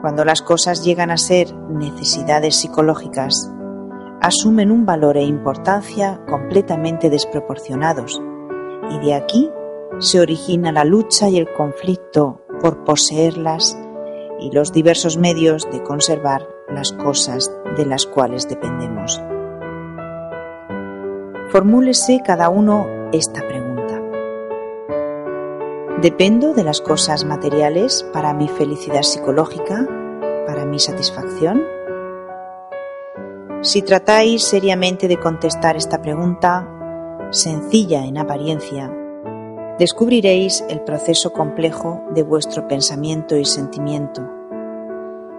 cuando 0.00 0.24
las 0.24 0.42
cosas 0.42 0.84
llegan 0.84 1.10
a 1.10 1.16
ser 1.16 1.54
necesidades 1.54 2.56
psicológicas, 2.56 3.50
asumen 4.20 4.70
un 4.70 4.86
valor 4.86 5.16
e 5.16 5.22
importancia 5.22 6.20
completamente 6.28 7.10
desproporcionados, 7.10 8.20
y 8.90 8.98
de 9.04 9.14
aquí 9.14 9.50
se 9.98 10.20
origina 10.20 10.72
la 10.72 10.84
lucha 10.84 11.28
y 11.28 11.38
el 11.38 11.52
conflicto 11.52 12.40
por 12.60 12.84
poseerlas 12.84 13.78
y 14.40 14.50
los 14.50 14.72
diversos 14.72 15.16
medios 15.16 15.68
de 15.70 15.82
conservar 15.82 16.46
las 16.68 16.92
cosas 16.92 17.52
de 17.76 17.86
las 17.86 18.06
cuales 18.06 18.48
dependemos. 18.48 19.20
Formúlese 21.50 22.22
cada 22.24 22.48
uno 22.48 23.01
esta 23.12 23.46
pregunta. 23.46 24.00
¿Dependo 26.00 26.54
de 26.54 26.64
las 26.64 26.80
cosas 26.80 27.24
materiales 27.24 28.04
para 28.12 28.34
mi 28.34 28.48
felicidad 28.48 29.02
psicológica, 29.02 29.86
para 30.46 30.64
mi 30.64 30.78
satisfacción? 30.78 31.62
Si 33.60 33.82
tratáis 33.82 34.42
seriamente 34.42 35.06
de 35.06 35.20
contestar 35.20 35.76
esta 35.76 36.02
pregunta, 36.02 36.68
sencilla 37.30 38.04
en 38.04 38.18
apariencia, 38.18 38.92
descubriréis 39.78 40.64
el 40.68 40.80
proceso 40.80 41.32
complejo 41.32 42.02
de 42.10 42.24
vuestro 42.24 42.66
pensamiento 42.66 43.36
y 43.36 43.44
sentimiento. 43.44 44.28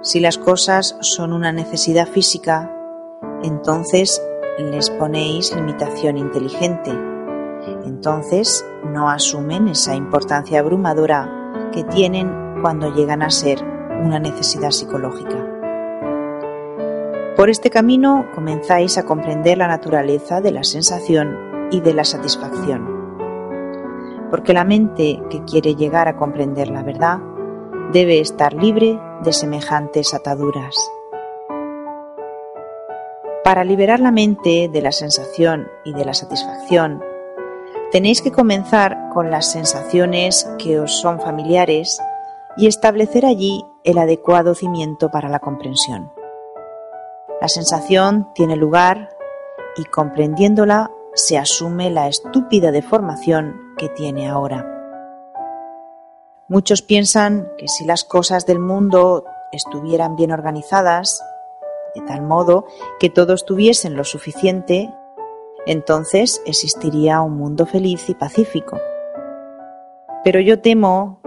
Si 0.01 0.19
las 0.19 0.37
cosas 0.37 0.95
son 1.01 1.33
una 1.33 1.51
necesidad 1.51 2.07
física, 2.07 2.71
entonces 3.43 4.21
les 4.59 4.89
ponéis 4.91 5.53
limitación 5.53 6.17
inteligente 6.17 6.91
entonces 7.85 8.65
no 8.85 9.09
asumen 9.09 9.67
esa 9.67 9.95
importancia 9.95 10.59
abrumadora 10.59 11.69
que 11.71 11.83
tienen 11.83 12.61
cuando 12.61 12.93
llegan 12.93 13.21
a 13.21 13.29
ser 13.29 13.63
una 13.63 14.19
necesidad 14.19 14.71
psicológica. 14.71 15.53
Por 17.35 17.49
este 17.49 17.69
camino 17.69 18.27
comenzáis 18.35 18.97
a 18.97 19.05
comprender 19.05 19.57
la 19.57 19.67
naturaleza 19.67 20.39
de 20.39 20.51
la 20.51 20.63
sensación 20.63 21.67
y 21.71 21.81
de 21.81 21.93
la 21.93 22.03
satisfacción. 22.03 22.87
Porque 24.29 24.53
la 24.53 24.63
mente 24.63 25.19
que 25.29 25.43
quiere 25.43 25.75
llegar 25.75 26.07
a 26.07 26.15
comprender 26.15 26.69
la 26.69 26.83
verdad 26.83 27.19
debe 27.91 28.19
estar 28.19 28.53
libre 28.53 28.99
de 29.23 29.33
semejantes 29.33 30.13
ataduras. 30.13 30.75
Para 33.43 33.63
liberar 33.63 33.99
la 33.99 34.11
mente 34.11 34.69
de 34.71 34.81
la 34.81 34.91
sensación 34.91 35.67
y 35.83 35.93
de 35.93 36.05
la 36.05 36.13
satisfacción, 36.13 37.03
Tenéis 37.93 38.23
que 38.23 38.31
comenzar 38.31 39.09
con 39.13 39.29
las 39.29 39.51
sensaciones 39.51 40.49
que 40.57 40.79
os 40.79 40.99
son 40.99 41.21
familiares 41.21 42.01
y 42.57 42.65
establecer 42.65 43.23
allí 43.23 43.63
el 43.83 43.99
adecuado 43.99 44.55
cimiento 44.55 45.11
para 45.11 45.29
la 45.29 45.37
comprensión. 45.37 46.11
La 47.39 47.47
sensación 47.47 48.29
tiene 48.33 48.55
lugar 48.55 49.09
y 49.77 49.83
comprendiéndola 49.83 50.89
se 51.13 51.37
asume 51.37 51.91
la 51.91 52.07
estúpida 52.07 52.71
deformación 52.71 53.61
que 53.77 53.89
tiene 53.89 54.27
ahora. 54.27 54.67
Muchos 56.47 56.81
piensan 56.81 57.47
que 57.59 57.67
si 57.67 57.85
las 57.85 58.05
cosas 58.05 58.47
del 58.47 58.57
mundo 58.57 59.23
estuvieran 59.51 60.15
bien 60.15 60.31
organizadas, 60.31 61.23
de 61.93 62.01
tal 62.01 62.23
modo 62.23 62.65
que 62.99 63.11
todos 63.11 63.45
tuviesen 63.45 63.95
lo 63.95 64.03
suficiente, 64.03 64.91
entonces 65.65 66.41
existiría 66.45 67.21
un 67.21 67.37
mundo 67.37 67.65
feliz 67.65 68.09
y 68.09 68.15
pacífico. 68.15 68.79
Pero 70.23 70.39
yo 70.39 70.61
temo 70.61 71.19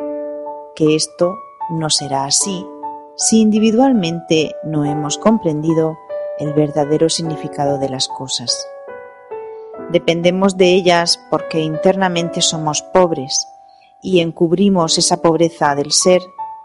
que 0.75 0.95
esto 0.95 1.37
no 1.71 1.91
será 1.91 2.25
así 2.25 2.67
si 3.17 3.41
individualmente 3.41 4.55
no 4.63 4.85
hemos 4.85 5.17
comprendido 5.17 5.99
el 6.39 6.53
verdadero 6.53 7.09
significado 7.09 7.79
de 7.79 7.89
las 7.89 8.09
cosas. 8.09 8.69
Dependemos 9.91 10.57
de 10.57 10.75
ellas 10.75 11.19
porque 11.31 11.61
internamente 11.61 12.43
somos 12.43 12.83
pobres 12.83 13.49
y 14.03 14.21
encubrimos 14.21 14.99
esa 14.99 15.23
pobreza 15.23 15.75
del 15.75 15.93
ser 15.93 16.21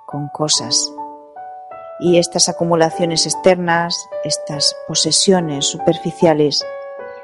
con 0.05 0.27
cosas. 0.27 0.91
Y 1.99 2.17
estas 2.17 2.49
acumulaciones 2.49 3.25
externas, 3.25 4.09
estas 4.25 4.75
posesiones 4.87 5.67
superficiales, 5.67 6.65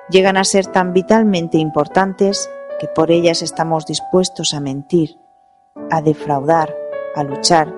llegan 0.10 0.38
a 0.38 0.43
ser 0.43 0.65
tan 0.67 0.93
vitalmente 0.93 1.58
importantes 1.58 2.50
que 2.80 2.88
por 2.88 3.12
ellas 3.12 3.41
estamos 3.41 3.86
dispuestos 3.86 4.54
a 4.54 4.60
mentir, 4.60 5.17
a 5.89 6.02
defraudar, 6.02 6.76
a 7.15 7.24
luchar 7.24 7.74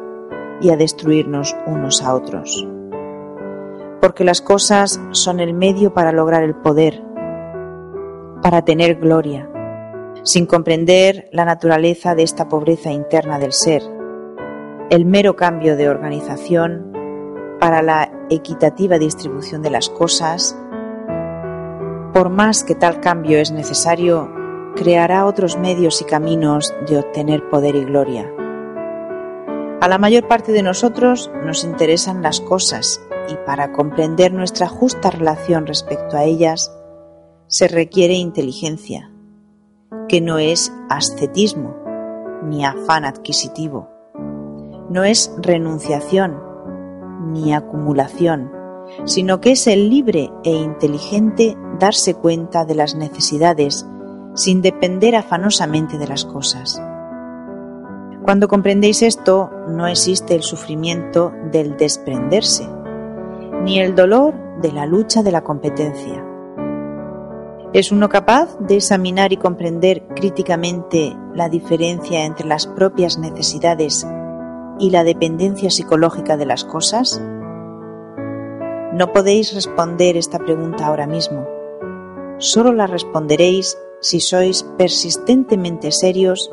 y 0.62 0.70
a 0.70 0.78
destruirnos 0.78 1.56
unos 1.66 2.04
a 2.04 2.14
otros. 2.14 2.68
Porque 4.02 4.24
las 4.24 4.42
cosas 4.42 5.00
son 5.12 5.40
el 5.40 5.54
medio 5.54 5.94
para 5.94 6.12
lograr 6.12 6.44
el 6.44 6.56
poder, 6.56 7.04
para 8.42 8.64
tener 8.64 8.96
gloria, 8.96 9.50
sin 10.24 10.46
comprender 10.46 11.30
la 11.32 11.46
naturaleza 11.46 12.16
de 12.16 12.24
esta 12.24 12.48
pobreza 12.48 12.92
interna 12.92 13.40
del 13.40 13.54
ser, 13.54 13.82
el 14.90 15.06
mero 15.06 15.36
cambio 15.36 15.78
de 15.78 15.90
organización 15.90 16.94
para 17.60 17.82
la 17.82 18.12
equitativa 18.30 18.98
distribución 18.98 19.62
de 19.62 19.70
las 19.70 19.90
cosas 19.90 20.59
por 22.20 22.30
más 22.30 22.66
que 22.66 22.76
tal 22.76 23.00
cambio 23.00 23.40
es 23.40 23.54
necesario, 23.54 24.30
creará 24.76 25.26
otros 25.26 25.58
medios 25.58 26.02
y 26.02 26.04
caminos 26.04 26.76
de 26.86 26.98
obtener 26.98 27.48
poder 27.48 27.78
y 27.78 27.86
gloria. 27.86 28.30
A 29.80 29.88
la 29.88 29.98
mayor 29.98 30.28
parte 30.28 30.52
de 30.52 30.62
nosotros 30.62 31.32
nos 31.46 31.64
interesan 31.64 32.22
las 32.22 32.42
cosas 32.42 33.02
y 33.30 33.38
para 33.46 33.72
comprender 33.72 34.34
nuestra 34.34 34.68
justa 34.68 35.12
relación 35.12 35.66
respecto 35.66 36.18
a 36.18 36.26
ellas 36.26 36.76
se 37.48 37.70
requiere 37.70 38.16
inteligencia, 38.16 39.14
que 40.10 40.20
no 40.20 40.40
es 40.40 40.74
ascetismo 40.90 41.78
ni 42.44 42.66
afán 42.66 43.06
adquisitivo, 43.06 43.88
no 44.90 45.06
es 45.06 45.34
renunciación 45.38 46.38
ni 47.32 47.54
acumulación, 47.54 48.52
sino 49.06 49.40
que 49.40 49.52
es 49.52 49.68
el 49.68 49.90
libre 49.90 50.30
e 50.44 50.52
inteligente 50.52 51.56
darse 51.80 52.14
cuenta 52.14 52.66
de 52.66 52.76
las 52.76 52.96
necesidades 52.96 53.88
sin 54.36 54.62
depender 54.62 55.16
afanosamente 55.16 55.98
de 55.98 56.08
las 56.08 56.26
cosas. 56.26 56.82
Cuando 58.24 58.48
comprendéis 58.48 59.02
esto, 59.02 59.50
no 59.68 59.88
existe 59.88 60.36
el 60.36 60.44
sufrimiento 60.44 61.34
del 61.52 61.78
desprenderse, 61.78 62.68
ni 63.64 63.80
el 63.80 63.96
dolor 63.96 64.36
de 64.62 64.72
la 64.72 64.86
lucha 64.86 65.24
de 65.24 65.32
la 65.32 65.44
competencia. 65.44 66.24
¿Es 67.74 67.92
uno 67.92 68.10
capaz 68.10 68.58
de 68.60 68.76
examinar 68.76 69.32
y 69.32 69.38
comprender 69.38 70.06
críticamente 70.16 71.16
la 71.34 71.50
diferencia 71.50 72.26
entre 72.26 72.48
las 72.48 72.68
propias 72.68 73.18
necesidades 73.18 74.06
y 74.80 74.90
la 74.90 75.04
dependencia 75.04 75.70
psicológica 75.70 76.36
de 76.36 76.46
las 76.46 76.66
cosas? 76.66 77.22
No 78.94 79.14
podéis 79.14 79.54
responder 79.54 80.18
esta 80.18 80.40
pregunta 80.40 80.88
ahora 80.88 81.08
mismo. 81.08 81.59
Solo 82.40 82.72
la 82.72 82.88
responderéis 82.88 83.78
si 84.00 84.22
sois 84.22 84.64
persistentemente 84.78 85.92
serios 85.92 86.50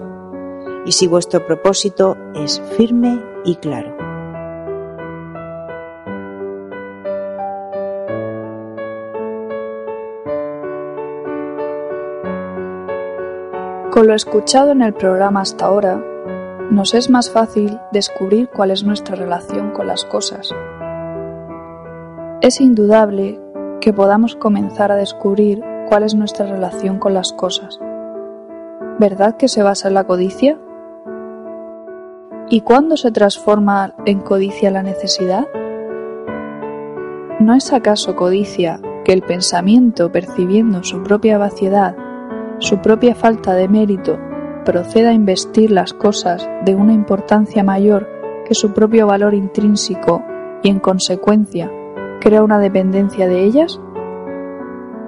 y 0.84 0.90
si 0.90 1.06
vuestro 1.06 1.46
propósito 1.46 2.16
es 2.34 2.60
firme 2.76 3.22
y 3.44 3.54
claro. 3.54 3.96
Con 13.92 14.08
lo 14.08 14.14
escuchado 14.14 14.72
en 14.72 14.82
el 14.82 14.92
programa 14.92 15.42
hasta 15.42 15.66
ahora, 15.66 16.04
nos 16.68 16.94
es 16.94 17.08
más 17.10 17.30
fácil 17.30 17.78
descubrir 17.92 18.48
cuál 18.48 18.72
es 18.72 18.82
nuestra 18.82 19.14
relación 19.14 19.70
con 19.70 19.86
las 19.86 20.04
cosas. 20.04 20.50
Es 22.40 22.60
indudable 22.60 23.40
que 23.80 23.92
podamos 23.92 24.34
comenzar 24.34 24.90
a 24.90 24.96
descubrir 24.96 25.62
cuál 25.86 26.02
es 26.02 26.14
nuestra 26.14 26.46
relación 26.46 26.98
con 26.98 27.14
las 27.14 27.32
cosas. 27.32 27.78
¿Verdad 28.98 29.36
que 29.36 29.48
se 29.48 29.62
basa 29.62 29.88
en 29.88 29.94
la 29.94 30.04
codicia? 30.04 30.58
¿Y 32.48 32.60
cuándo 32.60 32.96
se 32.96 33.10
transforma 33.10 33.94
en 34.04 34.20
codicia 34.20 34.70
la 34.70 34.82
necesidad? 34.82 35.46
¿No 37.40 37.54
es 37.54 37.72
acaso 37.72 38.16
codicia 38.16 38.80
que 39.04 39.12
el 39.12 39.22
pensamiento, 39.22 40.10
percibiendo 40.10 40.82
su 40.82 41.02
propia 41.02 41.38
vaciedad, 41.38 41.96
su 42.58 42.78
propia 42.78 43.14
falta 43.14 43.54
de 43.54 43.68
mérito, 43.68 44.18
proceda 44.64 45.10
a 45.10 45.14
investir 45.14 45.70
las 45.70 45.92
cosas 45.92 46.48
de 46.64 46.74
una 46.74 46.92
importancia 46.92 47.62
mayor 47.62 48.08
que 48.46 48.54
su 48.54 48.72
propio 48.72 49.06
valor 49.06 49.34
intrínseco 49.34 50.22
y, 50.62 50.70
en 50.70 50.80
consecuencia, 50.80 51.70
crea 52.20 52.42
una 52.42 52.58
dependencia 52.58 53.26
de 53.28 53.44
ellas? 53.44 53.80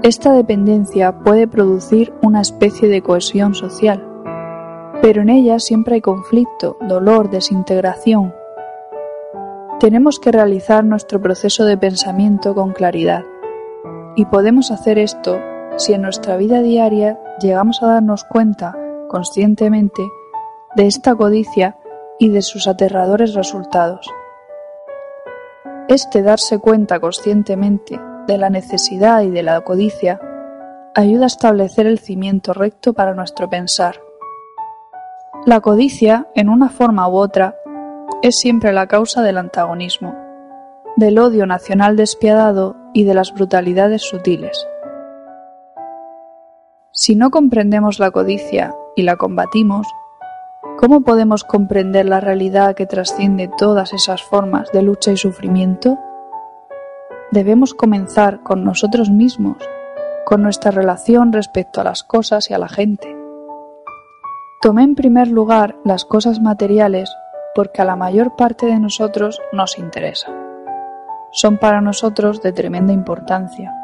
Esta 0.04 0.32
dependencia 0.32 1.18
puede 1.24 1.48
producir 1.48 2.14
una 2.22 2.40
especie 2.40 2.88
de 2.88 3.02
cohesión 3.02 3.54
social, 3.54 4.06
pero 5.02 5.22
en 5.22 5.28
ella 5.28 5.58
siempre 5.58 5.96
hay 5.96 6.00
conflicto, 6.00 6.76
dolor, 6.80 7.30
desintegración. 7.30 8.32
Tenemos 9.80 10.20
que 10.20 10.30
realizar 10.30 10.84
nuestro 10.84 11.20
proceso 11.20 11.64
de 11.64 11.76
pensamiento 11.76 12.54
con 12.54 12.72
claridad. 12.72 13.24
Y 14.14 14.24
podemos 14.26 14.70
hacer 14.70 14.98
esto 14.98 15.40
si 15.76 15.94
en 15.94 16.02
nuestra 16.02 16.36
vida 16.36 16.62
diaria 16.62 17.18
llegamos 17.40 17.82
a 17.82 17.88
darnos 17.88 18.22
cuenta, 18.22 18.76
conscientemente, 19.08 20.02
de 20.76 20.86
esta 20.86 21.16
codicia 21.16 21.76
y 22.20 22.28
de 22.28 22.42
sus 22.42 22.68
aterradores 22.68 23.34
resultados. 23.34 24.08
Este 25.88 26.22
darse 26.22 26.60
cuenta 26.60 27.00
conscientemente 27.00 28.00
de 28.28 28.38
la 28.38 28.50
necesidad 28.50 29.22
y 29.22 29.30
de 29.30 29.42
la 29.42 29.62
codicia 29.62 30.20
ayuda 30.94 31.24
a 31.24 31.26
establecer 31.26 31.86
el 31.86 31.98
cimiento 31.98 32.52
recto 32.52 32.92
para 32.92 33.14
nuestro 33.14 33.48
pensar. 33.48 34.02
La 35.46 35.60
codicia, 35.60 36.28
en 36.34 36.50
una 36.50 36.68
forma 36.68 37.08
u 37.08 37.16
otra, 37.16 37.56
es 38.22 38.36
siempre 38.36 38.72
la 38.72 38.86
causa 38.86 39.22
del 39.22 39.38
antagonismo, 39.38 40.14
del 40.96 41.18
odio 41.18 41.46
nacional 41.46 41.96
despiadado 41.96 42.76
y 42.92 43.04
de 43.04 43.14
las 43.14 43.32
brutalidades 43.32 44.02
sutiles. 44.02 44.68
Si 46.92 47.14
no 47.14 47.30
comprendemos 47.30 47.98
la 47.98 48.10
codicia 48.10 48.74
y 48.94 49.02
la 49.02 49.16
combatimos, 49.16 49.86
¿cómo 50.76 51.00
podemos 51.00 51.44
comprender 51.44 52.06
la 52.06 52.20
realidad 52.20 52.74
que 52.74 52.86
trasciende 52.86 53.48
todas 53.56 53.94
esas 53.94 54.22
formas 54.22 54.70
de 54.72 54.82
lucha 54.82 55.12
y 55.12 55.16
sufrimiento? 55.16 55.98
Debemos 57.30 57.74
comenzar 57.74 58.42
con 58.42 58.64
nosotros 58.64 59.10
mismos, 59.10 59.58
con 60.24 60.42
nuestra 60.42 60.70
relación 60.70 61.30
respecto 61.32 61.80
a 61.80 61.84
las 61.84 62.02
cosas 62.02 62.50
y 62.50 62.54
a 62.54 62.58
la 62.58 62.68
gente. 62.68 63.14
Tomé 64.62 64.82
en 64.82 64.94
primer 64.94 65.28
lugar 65.28 65.76
las 65.84 66.06
cosas 66.06 66.40
materiales 66.40 67.14
porque 67.54 67.82
a 67.82 67.84
la 67.84 67.96
mayor 67.96 68.34
parte 68.34 68.64
de 68.64 68.78
nosotros 68.80 69.42
nos 69.52 69.78
interesa. 69.78 70.32
Son 71.30 71.58
para 71.58 71.82
nosotros 71.82 72.40
de 72.40 72.52
tremenda 72.52 72.94
importancia. 72.94 73.74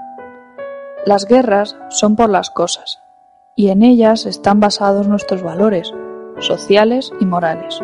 Las 1.05 1.27
guerras 1.27 1.77
son 1.91 2.17
por 2.17 2.31
las 2.31 2.49
cosas, 2.49 3.03
y 3.57 3.69
en 3.69 3.83
ellas 3.83 4.25
están 4.25 4.59
basados 4.59 5.07
nuestros 5.07 5.43
valores, 5.43 5.93
sociales 6.39 7.13
y 7.21 7.27
morales. 7.27 7.79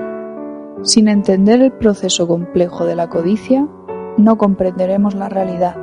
Sin 0.82 1.08
entender 1.08 1.60
el 1.60 1.72
proceso 1.72 2.26
complejo 2.26 2.86
de 2.86 2.96
la 2.96 3.10
codicia, 3.10 3.68
no 4.16 4.36
comprenderemos 4.38 5.14
la 5.14 5.28
realidad. 5.28 5.76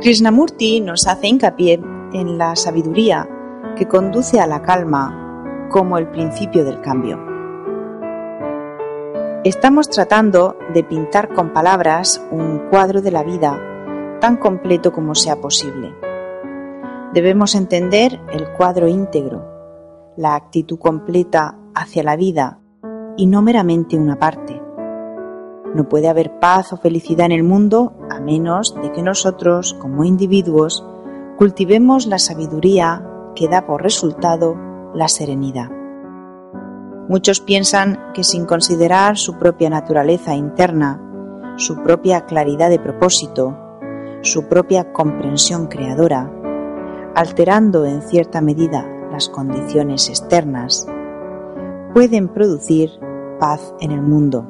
Krishnamurti 0.00 0.80
nos 0.80 1.06
hace 1.06 1.28
hincapié 1.28 1.78
en 2.14 2.38
la 2.38 2.56
sabiduría 2.56 3.28
que 3.76 3.86
conduce 3.86 4.40
a 4.40 4.46
la 4.46 4.62
calma 4.62 5.68
como 5.70 5.98
el 5.98 6.08
principio 6.08 6.64
del 6.64 6.80
cambio. 6.80 7.18
Estamos 9.44 9.88
tratando 9.88 10.56
de 10.72 10.84
pintar 10.84 11.32
con 11.32 11.52
palabras 11.52 12.22
un 12.30 12.68
cuadro 12.70 13.02
de 13.02 13.10
la 13.10 13.22
vida 13.22 13.58
tan 14.20 14.36
completo 14.36 14.92
como 14.92 15.14
sea 15.14 15.36
posible. 15.36 16.09
Debemos 17.12 17.56
entender 17.56 18.20
el 18.32 18.52
cuadro 18.52 18.86
íntegro, 18.86 19.44
la 20.16 20.36
actitud 20.36 20.78
completa 20.78 21.58
hacia 21.74 22.04
la 22.04 22.14
vida 22.14 22.60
y 23.16 23.26
no 23.26 23.42
meramente 23.42 23.98
una 23.98 24.16
parte. 24.16 24.62
No 25.74 25.88
puede 25.88 26.08
haber 26.08 26.38
paz 26.38 26.72
o 26.72 26.76
felicidad 26.76 27.26
en 27.26 27.32
el 27.32 27.42
mundo 27.42 27.94
a 28.08 28.20
menos 28.20 28.76
de 28.80 28.92
que 28.92 29.02
nosotros, 29.02 29.74
como 29.80 30.04
individuos, 30.04 30.86
cultivemos 31.36 32.06
la 32.06 32.20
sabiduría 32.20 33.04
que 33.34 33.48
da 33.48 33.66
por 33.66 33.82
resultado 33.82 34.56
la 34.94 35.08
serenidad. 35.08 35.70
Muchos 37.08 37.40
piensan 37.40 38.12
que 38.14 38.22
sin 38.22 38.46
considerar 38.46 39.16
su 39.16 39.36
propia 39.36 39.68
naturaleza 39.68 40.36
interna, 40.36 41.02
su 41.56 41.82
propia 41.82 42.24
claridad 42.26 42.70
de 42.70 42.78
propósito, 42.78 43.58
su 44.22 44.44
propia 44.44 44.92
comprensión 44.92 45.66
creadora, 45.66 46.30
alterando 47.14 47.84
en 47.84 48.02
cierta 48.02 48.40
medida 48.40 48.86
las 49.10 49.28
condiciones 49.28 50.08
externas, 50.08 50.86
pueden 51.94 52.28
producir 52.28 52.90
paz 53.38 53.74
en 53.80 53.90
el 53.90 54.02
mundo 54.02 54.46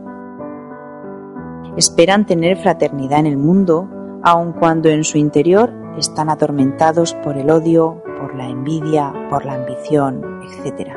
esperan 1.76 2.26
tener 2.26 2.56
fraternidad 2.56 3.20
en 3.20 3.26
el 3.26 3.36
mundo, 3.36 3.88
aun 4.22 4.52
cuando 4.52 4.88
en 4.88 5.04
su 5.04 5.18
interior 5.18 5.72
están 5.96 6.28
atormentados 6.28 7.14
por 7.14 7.36
el 7.36 7.50
odio, 7.50 8.02
por 8.18 8.34
la 8.34 8.48
envidia, 8.48 9.12
por 9.30 9.44
la 9.44 9.54
ambición, 9.54 10.22
etc. 10.42 10.90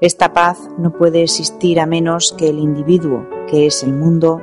Esta 0.00 0.32
paz 0.32 0.70
no 0.78 0.92
puede 0.92 1.22
existir 1.22 1.80
a 1.80 1.86
menos 1.86 2.32
que 2.38 2.48
el 2.48 2.58
individuo, 2.58 3.26
que 3.48 3.66
es 3.66 3.82
el 3.82 3.92
mundo, 3.92 4.40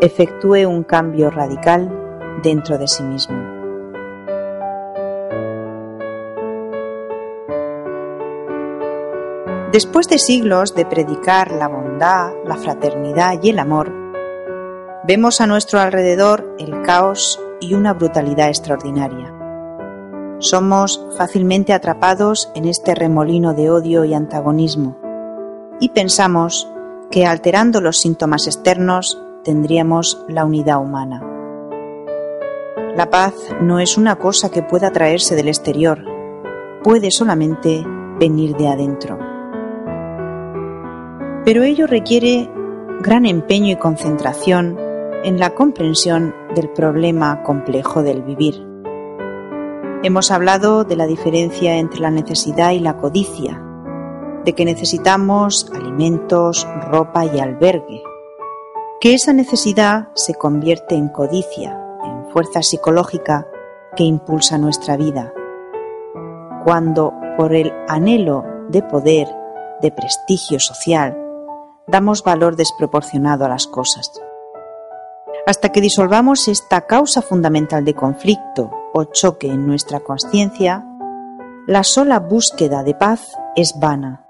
efectúe 0.00 0.66
un 0.66 0.84
cambio 0.84 1.30
radical 1.30 2.40
dentro 2.42 2.78
de 2.78 2.88
sí 2.88 3.02
mismo. 3.02 3.57
Después 9.72 10.08
de 10.08 10.18
siglos 10.18 10.74
de 10.74 10.86
predicar 10.86 11.52
la 11.52 11.68
bondad, 11.68 12.32
la 12.46 12.56
fraternidad 12.56 13.34
y 13.42 13.50
el 13.50 13.58
amor, 13.58 13.92
vemos 15.04 15.42
a 15.42 15.46
nuestro 15.46 15.78
alrededor 15.78 16.56
el 16.58 16.80
caos 16.80 17.38
y 17.60 17.74
una 17.74 17.92
brutalidad 17.92 18.48
extraordinaria. 18.48 19.34
Somos 20.38 21.04
fácilmente 21.18 21.74
atrapados 21.74 22.50
en 22.54 22.64
este 22.64 22.94
remolino 22.94 23.52
de 23.52 23.68
odio 23.68 24.06
y 24.06 24.14
antagonismo 24.14 24.96
y 25.80 25.90
pensamos 25.90 26.66
que 27.10 27.26
alterando 27.26 27.82
los 27.82 27.98
síntomas 27.98 28.46
externos 28.46 29.22
tendríamos 29.44 30.24
la 30.28 30.46
unidad 30.46 30.80
humana. 30.80 31.22
La 32.96 33.10
paz 33.10 33.34
no 33.60 33.80
es 33.80 33.98
una 33.98 34.16
cosa 34.16 34.50
que 34.50 34.62
pueda 34.62 34.92
traerse 34.92 35.36
del 35.36 35.48
exterior, 35.48 36.02
puede 36.82 37.10
solamente 37.10 37.84
venir 38.18 38.56
de 38.56 38.68
adentro 38.68 39.27
pero 41.48 41.62
ello 41.62 41.86
requiere 41.86 42.46
gran 43.00 43.24
empeño 43.24 43.72
y 43.72 43.76
concentración 43.76 44.78
en 45.24 45.38
la 45.38 45.54
comprensión 45.54 46.34
del 46.54 46.68
problema 46.68 47.42
complejo 47.42 48.02
del 48.02 48.20
vivir. 48.20 48.62
Hemos 50.02 50.30
hablado 50.30 50.84
de 50.84 50.94
la 50.94 51.06
diferencia 51.06 51.76
entre 51.76 52.00
la 52.00 52.10
necesidad 52.10 52.72
y 52.72 52.80
la 52.80 52.98
codicia, 52.98 53.62
de 54.44 54.52
que 54.52 54.66
necesitamos 54.66 55.72
alimentos, 55.74 56.68
ropa 56.90 57.24
y 57.24 57.40
albergue, 57.40 58.02
que 59.00 59.14
esa 59.14 59.32
necesidad 59.32 60.10
se 60.16 60.34
convierte 60.34 60.96
en 60.96 61.08
codicia, 61.08 61.80
en 62.04 62.30
fuerza 62.30 62.60
psicológica 62.60 63.48
que 63.96 64.04
impulsa 64.04 64.58
nuestra 64.58 64.98
vida. 64.98 65.32
Cuando 66.66 67.14
por 67.38 67.54
el 67.54 67.72
anhelo 67.88 68.44
de 68.68 68.82
poder, 68.82 69.28
de 69.80 69.90
prestigio 69.90 70.60
social, 70.60 71.24
damos 71.88 72.22
valor 72.22 72.56
desproporcionado 72.56 73.44
a 73.44 73.48
las 73.48 73.66
cosas. 73.66 74.12
Hasta 75.46 75.70
que 75.70 75.80
disolvamos 75.80 76.46
esta 76.48 76.82
causa 76.82 77.22
fundamental 77.22 77.84
de 77.84 77.94
conflicto 77.94 78.70
o 78.92 79.04
choque 79.04 79.48
en 79.48 79.66
nuestra 79.66 80.00
conciencia, 80.00 80.86
la 81.66 81.82
sola 81.82 82.20
búsqueda 82.20 82.82
de 82.82 82.94
paz 82.94 83.32
es 83.56 83.74
vana 83.80 84.28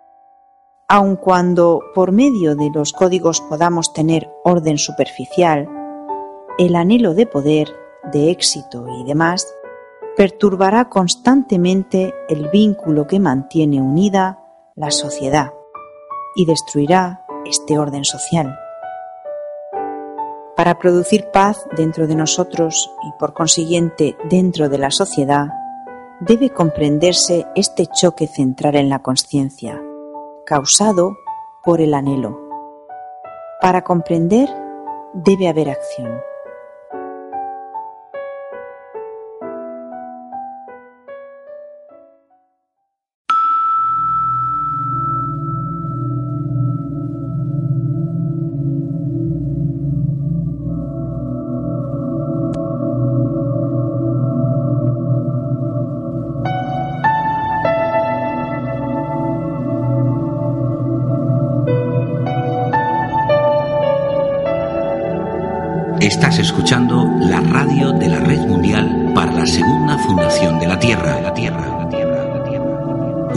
aun 0.88 1.16
cuando 1.16 1.82
por 1.94 2.12
medio 2.12 2.56
de 2.56 2.70
los 2.70 2.94
códigos 2.94 3.42
podamos 3.42 3.92
tener 3.92 4.30
orden 4.42 4.78
superficial, 4.78 5.68
el 6.58 6.74
anhelo 6.74 7.14
de 7.14 7.26
poder, 7.26 7.68
de 8.10 8.30
éxito 8.30 8.86
y 8.98 9.04
demás 9.04 9.54
perturbará 10.16 10.88
constantemente 10.88 12.14
el 12.28 12.48
vínculo 12.48 13.06
que 13.06 13.20
mantiene 13.20 13.80
unida 13.82 14.42
la 14.74 14.90
sociedad 14.90 15.52
y 16.34 16.46
destruirá 16.46 17.24
este 17.48 17.78
orden 17.78 18.04
social. 18.04 18.58
Para 20.56 20.78
producir 20.78 21.30
paz 21.32 21.66
dentro 21.76 22.06
de 22.06 22.16
nosotros 22.16 22.90
y 23.06 23.12
por 23.18 23.32
consiguiente 23.32 24.16
dentro 24.28 24.68
de 24.68 24.78
la 24.78 24.90
sociedad, 24.90 25.46
debe 26.20 26.50
comprenderse 26.50 27.46
este 27.54 27.86
choque 27.86 28.26
central 28.26 28.74
en 28.74 28.88
la 28.88 28.98
conciencia, 28.98 29.80
causado 30.44 31.16
por 31.62 31.80
el 31.80 31.94
anhelo. 31.94 32.38
Para 33.60 33.82
comprender 33.82 34.48
debe 35.14 35.48
haber 35.48 35.70
acción. 35.70 36.20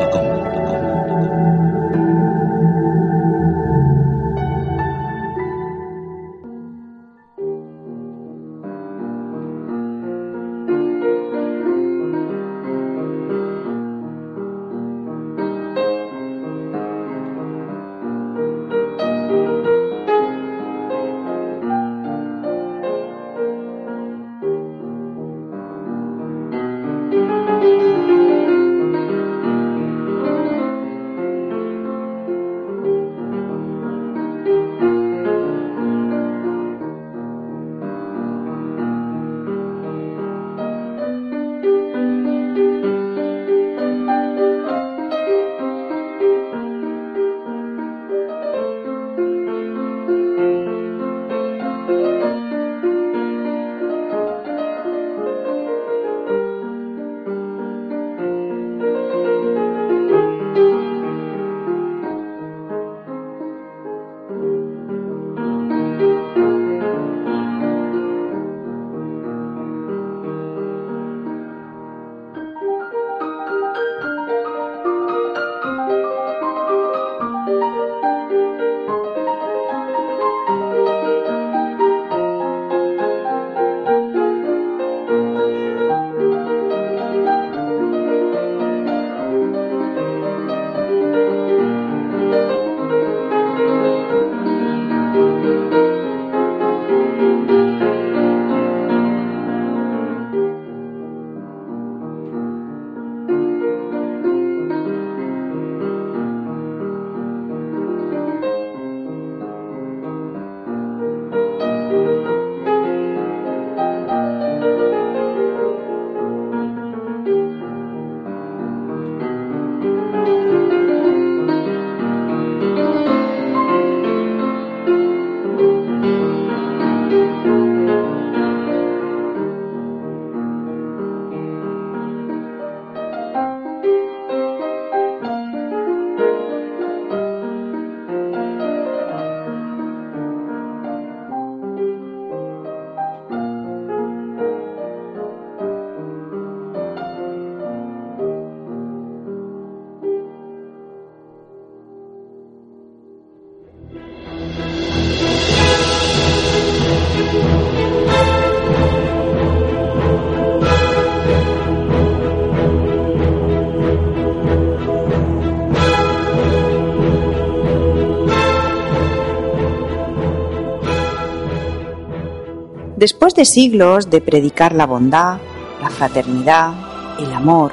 Después 173.26 173.48
de 173.48 173.52
siglos 173.52 174.08
de 174.08 174.20
predicar 174.20 174.72
la 174.72 174.86
bondad, 174.86 175.38
la 175.82 175.90
fraternidad, 175.90 176.72
el 177.18 177.32
amor, 177.32 177.72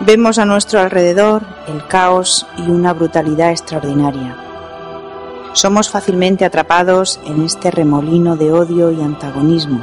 Vemos 0.00 0.36
a 0.36 0.44
nuestro 0.44 0.80
alrededor 0.80 1.40
el 1.66 1.86
caos 1.86 2.46
y 2.58 2.70
una 2.70 2.92
brutalidad 2.92 3.52
extraordinaria. 3.52 4.36
Somos 5.54 5.88
fácilmente 5.88 6.44
atrapados 6.44 7.20
en 7.24 7.42
este 7.42 7.70
remolino 7.70 8.36
de 8.36 8.52
odio 8.52 8.92
y 8.92 9.00
antagonismo 9.00 9.82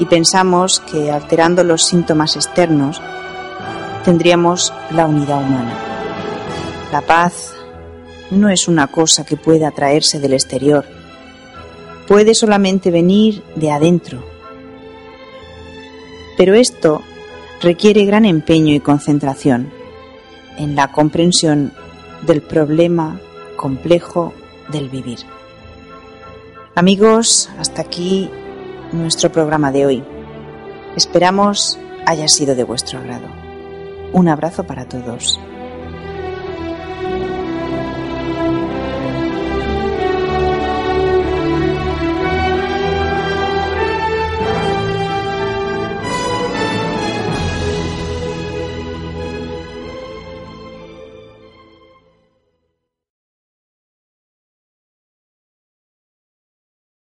y 0.00 0.06
pensamos 0.06 0.80
que 0.80 1.12
alterando 1.12 1.62
los 1.62 1.84
síntomas 1.84 2.34
externos 2.34 3.00
tendríamos 4.04 4.72
la 4.90 5.06
unidad 5.06 5.38
humana. 5.38 5.78
La 6.90 7.02
paz 7.02 7.52
no 8.32 8.48
es 8.48 8.66
una 8.66 8.88
cosa 8.88 9.24
que 9.24 9.36
pueda 9.36 9.70
traerse 9.70 10.18
del 10.18 10.32
exterior, 10.32 10.97
puede 12.08 12.34
solamente 12.34 12.90
venir 12.90 13.42
de 13.54 13.70
adentro. 13.70 14.24
Pero 16.38 16.54
esto 16.54 17.02
requiere 17.60 18.06
gran 18.06 18.24
empeño 18.24 18.74
y 18.74 18.80
concentración 18.80 19.70
en 20.56 20.74
la 20.74 20.90
comprensión 20.90 21.72
del 22.26 22.40
problema 22.40 23.20
complejo 23.56 24.32
del 24.72 24.88
vivir. 24.88 25.18
Amigos, 26.74 27.50
hasta 27.58 27.82
aquí 27.82 28.30
nuestro 28.92 29.30
programa 29.30 29.70
de 29.70 29.86
hoy. 29.86 30.04
Esperamos 30.96 31.78
haya 32.06 32.28
sido 32.28 32.54
de 32.54 32.64
vuestro 32.64 33.00
agrado. 33.00 33.26
Un 34.12 34.28
abrazo 34.28 34.64
para 34.64 34.88
todos. 34.88 35.38